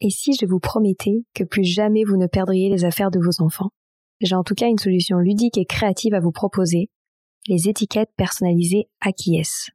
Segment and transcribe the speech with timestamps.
[0.00, 3.42] Et si je vous promettais que plus jamais vous ne perdriez les affaires de vos
[3.42, 3.70] enfants
[4.20, 6.90] J'ai en tout cas une solution ludique et créative à vous proposer,
[7.48, 9.70] les étiquettes personnalisées Akies.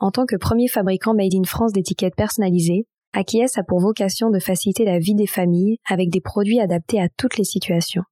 [0.00, 4.38] En tant que premier fabricant made in France d'étiquettes personnalisées, Akies a pour vocation de
[4.38, 8.02] faciliter la vie des familles avec des produits adaptés à toutes les situations.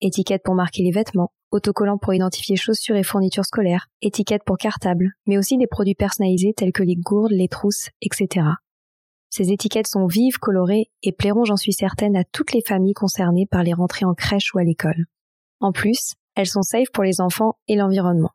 [0.00, 5.12] Étiquettes pour marquer les vêtements, autocollants pour identifier chaussures et fournitures scolaires, étiquettes pour cartables,
[5.26, 8.46] mais aussi des produits personnalisés tels que les gourdes, les trousses, etc.
[9.34, 13.46] Ces étiquettes sont vives, colorées et plairont, j'en suis certaine, à toutes les familles concernées
[13.50, 15.06] par les rentrées en crèche ou à l'école.
[15.58, 18.32] En plus, elles sont safe pour les enfants et l'environnement.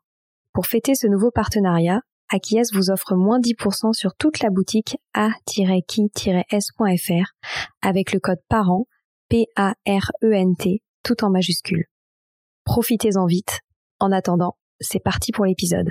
[0.52, 5.72] Pour fêter ce nouveau partenariat, Akies vous offre moins 10% sur toute la boutique a-qui-s.fr
[7.80, 8.86] avec le code PARENT,
[9.28, 11.84] P-A-R-E-N-T, tout en majuscule.
[12.64, 13.60] Profitez-en vite.
[14.00, 15.90] En attendant, c'est parti pour l'épisode.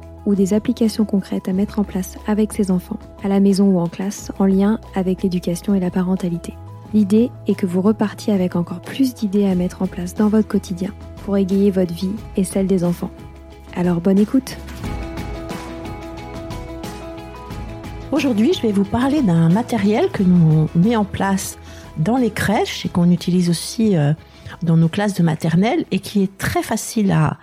[0.25, 3.79] ou des applications concrètes à mettre en place avec ses enfants, à la maison ou
[3.79, 6.53] en classe, en lien avec l'éducation et la parentalité.
[6.93, 10.47] L'idée est que vous repartiez avec encore plus d'idées à mettre en place dans votre
[10.47, 10.91] quotidien
[11.25, 13.11] pour égayer votre vie et celle des enfants.
[13.75, 14.57] Alors bonne écoute
[18.11, 21.57] Aujourd'hui, je vais vous parler d'un matériel que nous met en place
[21.97, 24.13] dans les crèches et qu'on utilise aussi euh,
[24.63, 27.37] dans nos classes de maternelle et qui est très facile à,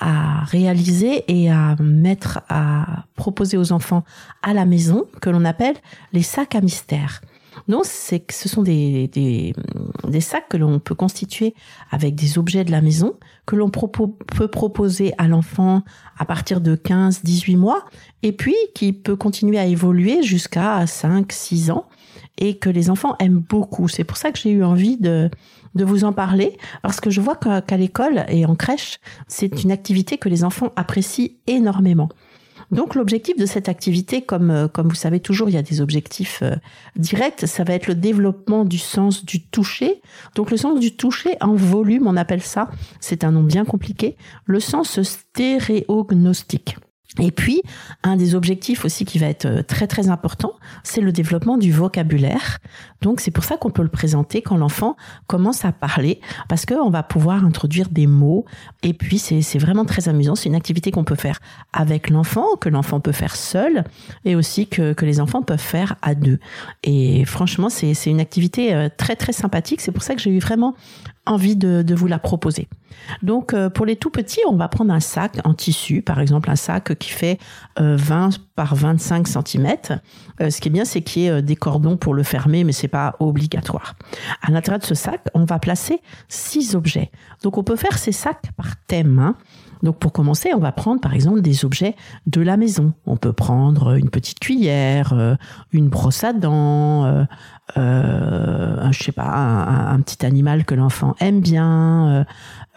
[0.00, 4.04] à réaliser et à mettre à proposer aux enfants
[4.42, 5.76] à la maison que l'on appelle
[6.12, 7.20] les sacs à mystère.
[7.68, 11.54] Non, c'est que ce sont des, des, sacs que l'on peut constituer
[11.90, 13.14] avec des objets de la maison,
[13.44, 15.82] que l'on peut proposer à l'enfant
[16.18, 17.84] à partir de 15, 18 mois,
[18.22, 21.84] et puis qui peut continuer à évoluer jusqu'à 5, 6 ans,
[22.38, 23.86] et que les enfants aiment beaucoup.
[23.86, 25.30] C'est pour ça que j'ai eu envie de,
[25.74, 29.72] de vous en parler, parce que je vois qu'à l'école et en crèche, c'est une
[29.72, 32.08] activité que les enfants apprécient énormément.
[32.70, 35.80] Donc l'objectif de cette activité, comme, euh, comme vous savez toujours, il y a des
[35.80, 36.56] objectifs euh,
[36.96, 40.02] directs, ça va être le développement du sens du toucher.
[40.34, 42.70] Donc le sens du toucher en volume, on appelle ça,
[43.00, 46.76] c'est un nom bien compliqué, le sens stéréognostique.
[47.18, 47.62] Et puis,
[48.02, 50.52] un des objectifs aussi qui va être euh, très très important,
[50.84, 52.58] c'est le développement du vocabulaire.
[53.00, 54.94] Donc, c'est pour ça qu'on peut le présenter quand l'enfant
[55.26, 58.44] commence à parler, parce qu'on va pouvoir introduire des mots.
[58.82, 60.34] Et puis, c'est vraiment très amusant.
[60.34, 61.40] C'est une activité qu'on peut faire
[61.72, 63.84] avec l'enfant, que l'enfant peut faire seul,
[64.24, 66.38] et aussi que, que les enfants peuvent faire à deux.
[66.84, 69.80] Et franchement, c'est une activité euh, très très sympathique.
[69.80, 70.74] C'est pour ça que j'ai eu vraiment
[71.28, 72.68] envie de, vous la proposer.
[73.22, 76.50] Donc euh, pour les tout petits, on va prendre un sac en tissu, par exemple
[76.50, 77.38] un sac qui fait
[77.78, 79.68] 20 euh, par 25 cm.
[80.40, 82.72] Euh, ce qui est bien, c'est qu'il y ait des cordons pour le fermer, mais
[82.72, 83.94] c'est pas obligatoire.
[84.42, 87.10] À l'intérieur de ce sac, on va placer six objets.
[87.42, 89.18] Donc on peut faire ces sacs par thème.
[89.18, 89.36] Hein.
[89.82, 91.94] Donc pour commencer, on va prendre par exemple des objets
[92.26, 92.92] de la maison.
[93.06, 95.36] On peut prendre une petite cuillère,
[95.72, 97.26] une brosse à dents,
[97.76, 102.24] euh, je sais pas, un, petit animal que l'enfant aime bien,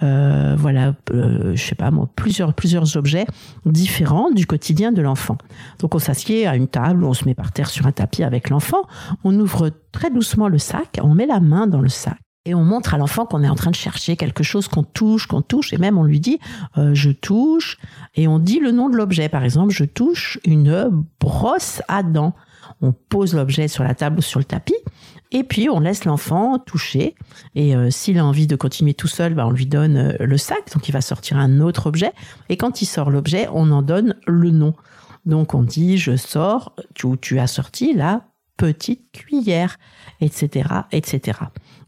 [0.04, 3.26] euh, voilà, euh, je sais pas moi, plusieurs plusieurs objets
[3.66, 5.38] différents du quotidien de l'enfant.
[5.80, 8.50] Donc on s'assied à une table, on se met par terre sur un tapis avec
[8.50, 8.82] l'enfant,
[9.24, 12.64] on ouvre très doucement le sac, on met la main dans le sac et on
[12.64, 15.74] montre à l'enfant qu'on est en train de chercher quelque chose qu'on touche, qu'on touche,
[15.74, 16.40] et même on lui dit
[16.78, 17.78] euh, je touche,
[18.16, 19.30] et on dit le nom de l'objet.
[19.30, 22.34] Par exemple, je touche une brosse à dents.
[22.82, 24.76] On pose l'objet sur la table ou sur le tapis,
[25.32, 27.16] et puis on laisse l'enfant toucher.
[27.54, 30.38] Et euh, s'il a envie de continuer tout seul, bah, on lui donne euh, le
[30.38, 32.12] sac, donc il va sortir un autre objet.
[32.50, 34.74] Et quand il sort l'objet, on en donne le nom.
[35.28, 38.24] Donc on dit je sors, tu, tu as sorti la
[38.58, 39.78] petite cuillère,
[40.22, 41.40] etc., etc.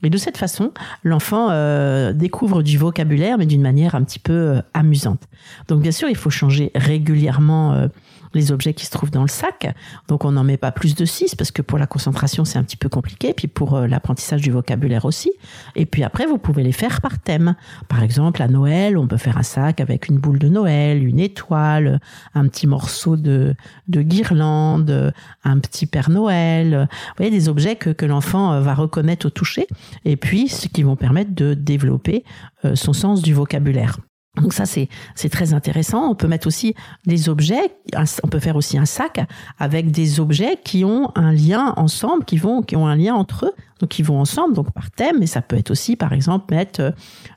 [0.04, 0.72] Et de cette façon,
[1.04, 5.22] l'enfant euh, découvre du vocabulaire, mais d'une manière un petit peu euh, amusante.
[5.70, 7.88] Donc bien sûr, il faut changer régulièrement euh,
[8.34, 9.74] les objets qui se trouvent dans le sac.
[10.08, 12.64] Donc on n'en met pas plus de 6 parce que pour la concentration c'est un
[12.64, 15.32] petit peu compliqué, puis pour euh, l'apprentissage du vocabulaire aussi.
[15.76, 17.56] Et puis après vous pouvez les faire par thème.
[17.88, 21.20] Par exemple à Noël on peut faire un sac avec une boule de Noël, une
[21.20, 22.00] étoile,
[22.34, 23.56] un petit morceau de,
[23.88, 25.14] de guirlande,
[25.44, 26.88] un petit Père Noël.
[26.92, 29.68] Vous voyez des objets que, que l'enfant euh, va reconnaître au toucher
[30.06, 32.24] et puis ce qui vont permettre de développer
[32.66, 33.98] euh, son sens du vocabulaire.
[34.42, 34.90] Donc ça c'est
[35.30, 36.10] très intéressant.
[36.10, 36.74] On peut mettre aussi
[37.06, 37.76] des objets.
[38.24, 39.20] On peut faire aussi un sac
[39.60, 43.46] avec des objets qui ont un lien ensemble, qui vont qui ont un lien entre
[43.46, 43.54] eux
[43.84, 46.80] donc ils vont ensemble, donc par thème, mais ça peut être aussi, par exemple, mettre
[46.80, 46.92] euh,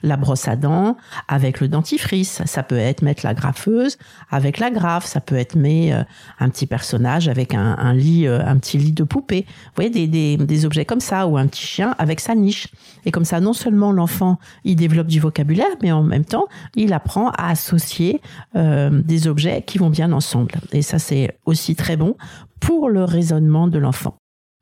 [0.04, 0.96] la brosse à dents
[1.26, 3.98] avec le dentifrice, ça peut être mettre la graffeuse
[4.30, 6.04] avec la graffe, ça peut être mettre euh,
[6.38, 9.44] un petit personnage avec un, lit, euh, un petit lit de poupée.
[9.48, 12.68] Vous voyez, des, des, des, objets comme ça, ou un petit chien avec sa niche.
[13.04, 16.46] Et comme ça, non seulement l'enfant, il développe du vocabulaire, mais en même temps,
[16.76, 18.20] il apprend à associer
[18.54, 20.52] des objets qui vont bien ensemble.
[20.72, 22.16] Et ça, c'est aussi très bon
[22.60, 24.16] pour le raisonnement de l'enfant.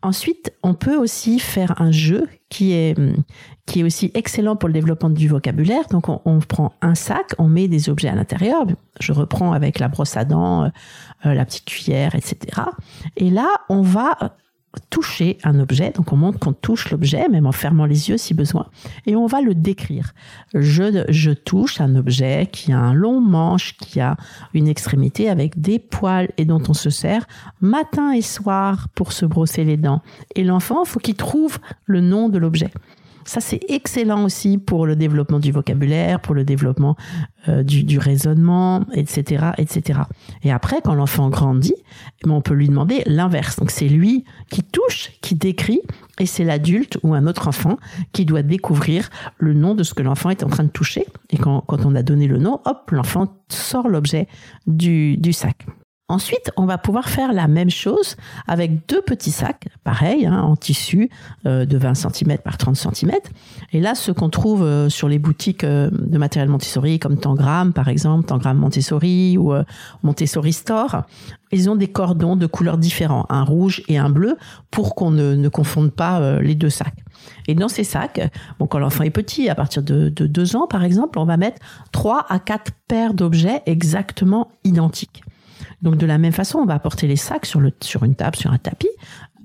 [0.05, 2.95] Ensuite, on peut aussi faire un jeu qui est,
[3.83, 5.87] aussi excellent pour le développement du vocabulaire.
[5.91, 8.67] Donc, on, prend un sac, on met des objets à l'intérieur.
[9.01, 10.69] Je reprends avec la brosse à dents, euh,
[11.33, 12.37] la petite cuillère, etc.
[13.17, 14.37] Et là, on va
[14.91, 18.35] toucher un objet, donc on montre qu'on touche l'objet, même en fermant les yeux si
[18.35, 18.67] besoin,
[19.07, 20.15] et on va le décrire.
[20.55, 24.17] Je, je touche un objet qui a un long manche, qui a
[24.53, 27.27] une extrémité avec des poils et dont on se sert
[27.61, 30.03] matin et soir pour se brosser les dents.
[30.35, 32.71] Et l'enfant, faut qu'il trouve le nom de l'objet.
[33.25, 36.97] Ça, c'est excellent aussi pour le développement du vocabulaire, pour le développement
[37.49, 40.01] euh, du, raisonnement, etc., etc.
[40.43, 43.57] Et après, quand l'enfant grandit, eh ben, on peut lui demander l'inverse.
[43.57, 45.81] Donc, c'est lui qui touche, qui décrit,
[46.19, 47.79] et c'est l'adulte ou un autre enfant
[48.13, 51.07] qui doit découvrir le nom de ce que l'enfant est en train de toucher.
[51.31, 54.29] Et quand, quand on a donné le nom, hop, l'enfant sort l'objet
[54.67, 55.67] du, du sac.
[56.09, 58.17] Ensuite, on va pouvoir faire la même chose
[58.47, 61.09] avec deux petits sacs, pareil, hein, en tissu
[61.47, 63.13] euh, de 20 cm par 30 cm.
[63.73, 67.73] Et là, ce qu'on trouve euh, sur les boutiques euh, de matériel Montessori, comme Tangram
[67.73, 69.55] par exemple, Tangram Montessori ou
[70.03, 71.05] Montessori Store,
[71.53, 74.37] ils ont des cordons de couleurs différents, un rouge et un bleu,
[74.71, 77.03] pour qu'on ne, ne, confonde pas les deux sacs.
[77.49, 78.21] Et dans ces sacs,
[78.59, 81.39] bon, quand l'enfant est petit, à partir de, de deux ans par exemple, on va
[81.39, 81.63] mettre
[81.93, 85.23] trois à quatre paires d'objets exactement identiques.
[85.83, 88.37] Donc de la même façon, on va apporter les sacs sur, le, sur une table,
[88.37, 88.89] sur un tapis.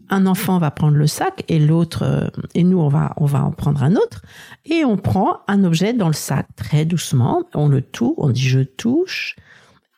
[0.09, 3.43] Un enfant va prendre le sac et l'autre, euh, et nous, on va, on va
[3.43, 4.23] en prendre un autre.
[4.65, 7.43] Et on prend un objet dans le sac très doucement.
[7.53, 9.35] On le touche, on dit je touche.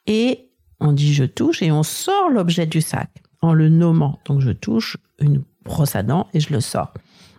[0.07, 0.50] Et
[0.81, 3.10] on dit je touche et on sort l'objet du sac
[3.42, 4.19] en le nommant.
[4.25, 6.94] Donc je touche une brosse à dents et je le sors.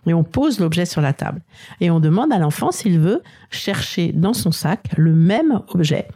[0.07, 1.41] Et on pose l'objet sur la table.
[1.79, 6.07] Et on demande à l'enfant s'il veut chercher dans son sac le même objet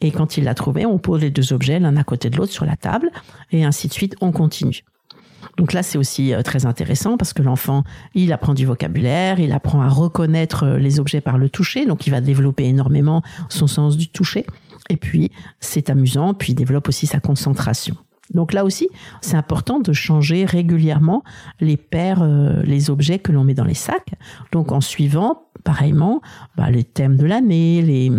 [0.00, 2.52] et quand il l'a trouvé, on pose les deux objets l'un à côté de l'autre
[2.52, 3.10] sur la table
[3.50, 4.82] et ainsi de suite, on continue.
[5.56, 7.84] Donc là, c'est aussi euh, très intéressant parce que l'enfant,
[8.14, 12.06] il apprend du vocabulaire, il apprend à reconnaître euh, les objets par le toucher, donc
[12.06, 14.44] il va développer énormément son sens du toucher.
[14.90, 17.96] Et puis, c'est amusant, puis il développe aussi sa concentration.
[18.34, 18.88] Donc là aussi,
[19.20, 21.22] c'est important de changer régulièrement
[21.60, 24.14] les paires, euh, les objets que l'on met dans les sacs.
[24.52, 26.20] Donc en suivant pareillement
[26.56, 28.10] bah, les thèmes de l'année, les,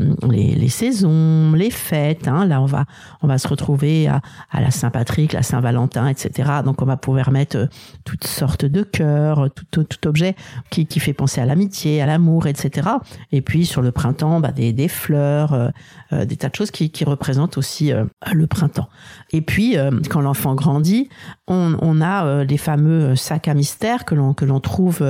[0.56, 2.28] les, saisons, les fêtes.
[2.28, 2.46] Hein.
[2.46, 2.86] Là, on va,
[3.22, 6.52] on va se retrouver à, à la Saint-Patrick, la Saint-Valentin, etc.
[6.64, 7.66] Donc, on va pouvoir mettre euh,
[8.06, 10.36] toutes sortes de cœurs, tout, tout, objet
[10.70, 12.90] qui, qui fait penser à l'amitié, à l'amour, etc.
[13.32, 15.70] Et puis, sur le printemps, bah, des, des fleurs, euh,
[16.14, 17.92] euh, des tas de choses qui, qui représentent aussi
[18.32, 18.90] le printemps.
[19.32, 19.76] Et puis,
[20.10, 21.10] quand l'enfant grandit,
[21.48, 25.04] on, on a les fameux sacs à mystère que l'on trouve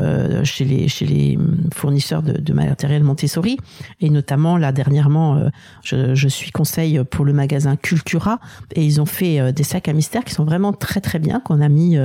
[0.00, 1.38] euh, chez les chez les
[1.72, 3.58] fournisseurs de, de, matériel Montessori.
[4.00, 5.50] Et notamment là dernièrement euh,
[5.84, 8.40] je, je, suis conseil pour le magasin Cultura.
[8.74, 11.38] Et ils ont fait euh, des sacs à mystère qui sont vraiment très très bien
[11.38, 11.96] qu'on a mis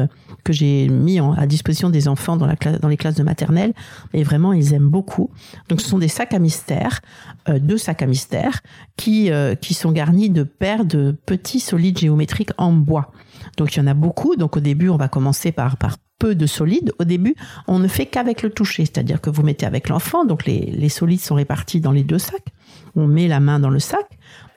[0.43, 3.73] que j'ai mis à disposition des enfants dans la classe dans les classes de maternelle.
[4.13, 5.31] Et vraiment ils aiment beaucoup.
[5.67, 7.01] Donc ce sont des sacs à mystère
[7.47, 8.61] deux sacs à mystère
[8.97, 9.31] qui
[9.61, 13.11] qui sont garnis de paires de petits solides géométriques en bois.
[13.57, 14.35] Donc il y en a beaucoup.
[14.35, 17.35] Donc au début on va commencer par par peu de solide, au début,
[17.67, 21.21] on ne fait qu'avec le toucher, c'est-à-dire que vous mettez avec l'enfant, donc les, solides
[21.21, 22.53] sont répartis dans les deux sacs,
[22.95, 24.05] on met la main dans le sac,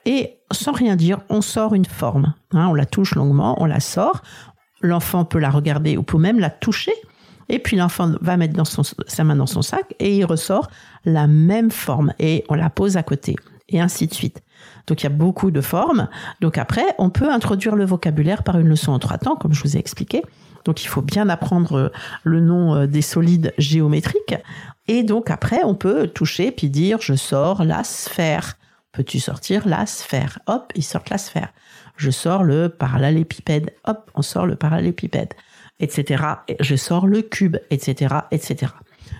[0.05, 2.33] et sans rien dire, on sort une forme.
[2.51, 4.21] Hein, on la touche longuement, on la sort,
[4.81, 6.93] l'enfant peut la regarder ou peut même la toucher,
[7.49, 8.61] et puis l'enfant va mettre
[9.07, 10.69] sa main dans son sac, et il ressort
[11.05, 13.35] la même forme, et on la pose à côté,
[13.69, 14.43] et ainsi de suite.
[14.87, 16.09] Donc il y a beaucoup de formes.
[16.41, 19.61] Donc après, on peut introduire le vocabulaire par une leçon en trois temps, comme je
[19.63, 20.21] vous ai expliqué.
[20.65, 21.89] Donc il faut bien apprendre euh,
[22.23, 24.35] le nom euh, des solides géométriques.
[24.87, 28.57] Et donc après, on peut toucher puis dire je sors la sphère.
[28.91, 30.39] Peux-tu sortir la sphère?
[30.47, 31.49] Hop, il sort la sphère.
[31.97, 33.71] Je sors le parallélépipède.
[33.85, 35.33] Hop, on sort le parallélépipède,
[35.79, 36.23] etc.
[36.59, 38.71] je sors le cube, etc., etc.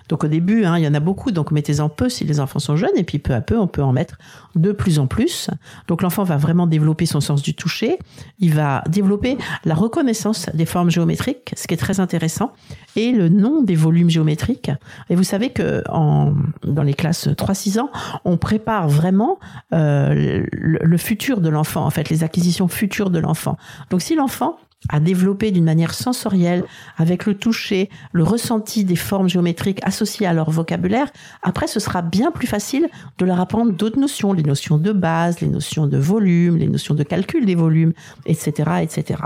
[0.08, 2.58] Donc au début, hein, il y en a beaucoup, donc mettez-en peu si les enfants
[2.58, 4.18] sont jeunes, et puis peu à peu, on peut en mettre
[4.54, 5.48] de plus en plus.
[5.88, 7.98] Donc l'enfant va vraiment développer son sens du toucher,
[8.38, 12.52] il va développer la reconnaissance des formes géométriques, ce qui est très intéressant,
[12.96, 14.70] et le nom des volumes géométriques.
[15.08, 16.34] Et vous savez que en,
[16.66, 17.90] dans les classes 3-6 ans,
[18.24, 19.38] on prépare vraiment
[19.72, 23.56] euh, le, le futur de l'enfant, en fait, les acquisitions futures de l'enfant.
[23.90, 24.58] Donc si l'enfant
[24.88, 26.64] à développer d'une manière sensorielle,
[26.96, 31.10] avec le toucher, le ressenti des formes géométriques associées à leur vocabulaire,
[31.42, 32.88] après ce sera bien plus facile
[33.18, 36.94] de leur apprendre d'autres notions, les notions de base, les notions de volume, les notions
[36.94, 37.92] de calcul des volumes,
[38.26, 39.22] etc., etc.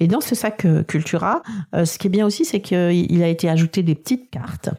[0.00, 1.42] Et dans ce sac euh, Cultura,
[1.74, 4.70] euh, ce qui est bien aussi, c'est qu'il a été ajouté des petites cartes.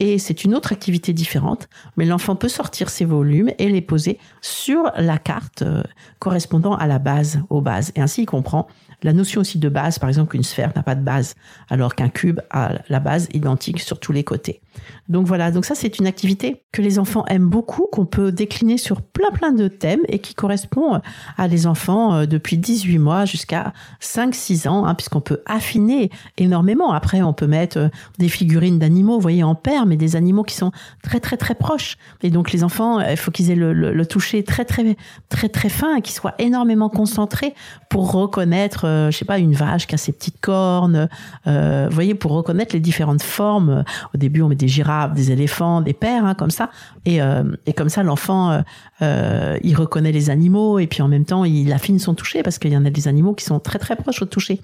[0.00, 4.18] Et c'est une autre activité différente, mais l'enfant peut sortir ses volumes et les poser
[4.40, 5.82] sur la carte euh,
[6.18, 7.92] correspondant à la base, aux bases.
[7.94, 8.66] Et ainsi, il comprend
[9.02, 11.34] la notion aussi de base, par exemple qu'une sphère n'a pas de base,
[11.68, 14.62] alors qu'un cube a la base identique sur tous les côtés.
[15.08, 18.78] Donc voilà, donc ça c'est une activité que les enfants aiment beaucoup, qu'on peut décliner
[18.78, 21.00] sur plein plein de thèmes et qui correspond
[21.36, 26.92] à des enfants euh, depuis 18 mois jusqu'à 5-6 ans, hein, puisqu'on peut affiner énormément.
[26.92, 30.44] Après, on peut mettre euh, des figurines d'animaux, vous voyez, en paire, mais des animaux
[30.44, 30.72] qui sont
[31.02, 31.96] très très très proches.
[32.22, 34.96] Et donc les enfants, il faut qu'ils aient le, toucher très très
[35.28, 37.54] très très fin et qu'ils soient énormément concentrés
[37.88, 41.08] pour reconnaître euh, je sais pas, une vache qui a ses petites cornes.
[41.46, 43.84] Euh, vous voyez, pour reconnaître les différentes formes.
[44.14, 46.70] Au début, on met des girafes, des éléphants, des pères, hein, comme ça.
[47.04, 48.62] Et, euh, et comme ça, l'enfant,
[49.00, 52.72] il reconnaît les animaux et puis en même temps, il affine son toucher parce qu'il
[52.72, 54.60] y en a des animaux qui sont très très proches au toucher.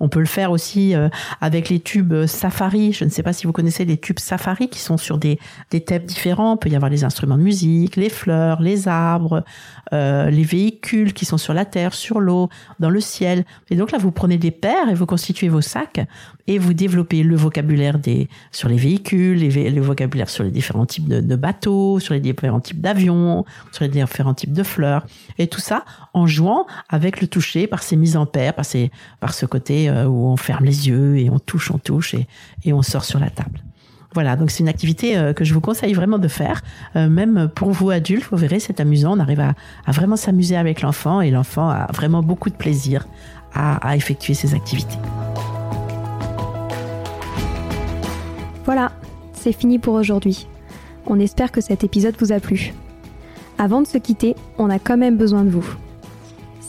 [0.00, 0.94] On peut le faire aussi
[1.40, 2.92] avec les tubes Safari.
[2.92, 5.38] Je ne sais pas si vous connaissez les tubes Safari qui sont sur des,
[5.70, 6.54] des thèmes différents.
[6.54, 9.44] Il peut y avoir les instruments de musique, les fleurs, les arbres,
[9.92, 12.48] les véhicules qui sont sur la terre, sur l'eau,
[12.80, 13.44] dans le ciel.
[13.70, 16.00] Et donc là, vous prenez des paires et vous constituez vos sacs
[16.46, 20.86] et vous développez le vocabulaire des, sur les véhicules, les, le vocabulaire sur les différents
[20.86, 25.06] types de, bateaux, sur les différents types d'avions, sur les différents types de fleurs.
[25.38, 28.90] Et tout ça en jouant avec le toucher par ces mises en paires, par, ces,
[29.20, 32.72] par ce côté euh, où on ferme les yeux et on touche, on touche et,
[32.72, 33.60] on sort sur la table.
[34.12, 36.62] Voilà, donc c'est une activité euh, que je vous conseille vraiment de faire.
[36.94, 39.16] Euh, même pour vous adultes, vous verrez, c'est amusant.
[39.16, 39.54] On arrive à,
[39.86, 43.06] à vraiment s'amuser avec l'enfant et l'enfant a vraiment beaucoup de plaisir
[43.54, 44.98] à, effectuer ces activités.
[48.64, 48.92] Voilà,
[49.32, 50.48] c'est fini pour aujourd'hui.
[51.06, 52.72] On espère que cet épisode vous a plu.
[53.58, 55.76] Avant de se quitter, on a quand même besoin de vous.